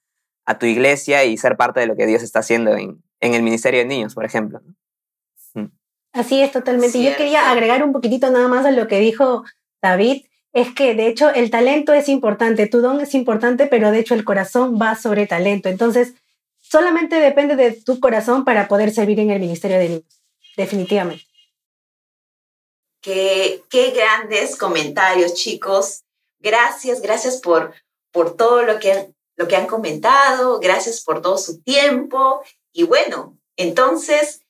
tu 0.61 0.67
iglesia 0.67 1.25
y 1.25 1.37
ser 1.37 1.57
parte 1.57 1.81
de 1.81 1.87
lo 1.87 1.97
que 1.97 2.07
Dios 2.07 2.23
está 2.23 2.39
haciendo 2.39 2.77
en, 2.77 3.03
el 3.21 3.43
Ministerio 3.43 3.81
de 3.81 3.87
Niños, 3.87 4.15
por 4.15 4.25
ejemplo. 4.25 4.61
Mm. 5.55 5.67
Así 6.13 6.41
es, 6.41 6.53
totalmente. 6.53 7.03
Yo 7.03 7.17
quería 7.17 7.51
agregar 7.51 7.83
un 7.83 7.93
poquitito 7.93 8.31
nada 8.31 8.47
más 8.47 8.65
a 8.65 8.71
lo 8.71 8.87
que 8.87 9.01
dijo 9.01 9.43
David. 9.83 10.26
Es 10.57 10.73
que 10.73 10.95
de 10.95 11.07
hecho 11.07 11.29
el 11.29 11.51
talento 11.51 11.93
es 11.93 12.09
importante, 12.09 12.67
tu 12.67 12.81
don 12.81 12.99
es 13.03 13.13
importante, 13.13 13.67
pero 13.67 13.91
de 13.91 13.99
hecho 13.99 14.15
el 14.15 14.25
corazón 14.25 14.79
va 14.81 14.95
sobre 14.95 15.27
talento. 15.27 15.69
Entonces, 15.69 16.15
solamente 16.63 17.17
depende 17.17 17.57
de 17.57 17.73
tu 17.73 18.01
corazón 18.01 18.43
para 18.43 18.67
poder 18.67 18.91
servir 18.91 19.21
en 19.21 19.31
el 19.31 19.39
Ministerio 19.39 19.79
de 19.79 19.89
Niños, 19.91 20.23
definitivamente. 20.57 21.27
Qué, 23.03 23.65
qué 23.69 23.91
grandes 23.91 24.57
comentarios, 24.57 25.35
chicos. 25.35 26.05
Gracias, 26.39 27.03
gracias 27.03 27.37
por, 27.43 27.75
por 28.11 28.35
todo 28.35 28.63
lo 28.63 28.79
que, 28.79 29.13
lo 29.37 29.49
que 29.49 29.57
han 29.57 29.67
comentado, 29.67 30.59
gracias 30.59 31.03
por 31.03 31.21
todo 31.21 31.37
su 31.37 31.61
tiempo. 31.61 32.43
Y 32.73 32.85
bueno, 32.85 33.37
entonces 33.59 34.41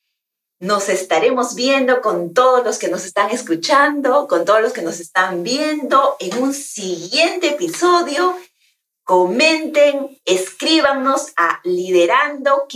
nos 0.58 0.88
estaremos 0.88 1.54
viendo 1.54 2.00
con 2.00 2.32
todos 2.32 2.64
los 2.64 2.78
que 2.78 2.88
nos 2.88 3.04
están 3.04 3.30
escuchando, 3.30 4.26
con 4.26 4.44
todos 4.44 4.62
los 4.62 4.72
que 4.72 4.82
nos 4.82 5.00
están 5.00 5.42
viendo 5.42 6.16
en 6.18 6.42
un 6.42 6.54
siguiente 6.54 7.48
episodio. 7.50 8.36
Comenten, 9.04 10.18
escríbanos 10.24 11.32
a 11.36 11.60
liderando 11.62 12.66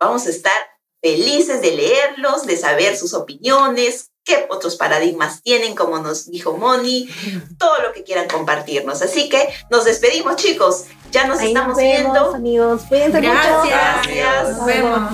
Vamos 0.00 0.26
a 0.26 0.30
estar 0.30 0.52
felices 1.00 1.62
de 1.62 1.70
leerlos, 1.72 2.46
de 2.46 2.56
saber 2.56 2.96
sus 2.96 3.14
opiniones, 3.14 4.10
qué 4.24 4.46
otros 4.50 4.76
paradigmas 4.76 5.42
tienen, 5.42 5.74
como 5.74 5.98
nos 5.98 6.30
dijo 6.30 6.52
Moni, 6.52 7.08
todo 7.58 7.80
lo 7.82 7.92
que 7.92 8.04
quieran 8.04 8.28
compartirnos. 8.28 9.00
Así 9.02 9.28
que 9.28 9.48
nos 9.70 9.84
despedimos, 9.84 10.36
chicos. 10.36 10.84
Ya 11.10 11.26
nos 11.26 11.40
estamos 11.40 11.78
viendo. 11.78 12.34
amigos. 12.34 12.82
Cuídense 12.88 13.20
Gracias. 13.20 13.97
Nos 14.58 14.66
vemos. 14.66 15.12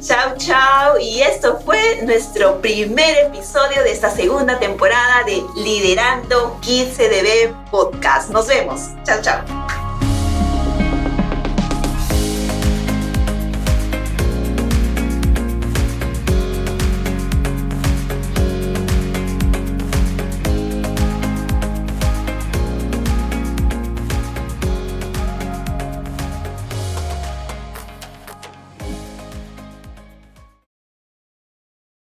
Chao, 0.00 0.34
chao. 0.36 0.98
Y 0.98 1.22
esto 1.22 1.58
fue 1.64 2.02
nuestro 2.02 2.60
primer 2.60 3.26
episodio 3.26 3.82
de 3.82 3.92
esta 3.92 4.10
segunda 4.10 4.58
temporada 4.58 5.24
de 5.24 5.42
Liderando 5.56 6.58
Kids 6.60 6.96
CDB 6.96 7.54
Podcast. 7.70 8.30
Nos 8.30 8.46
vemos. 8.46 8.90
Chao, 9.04 9.20
chao. 9.22 9.83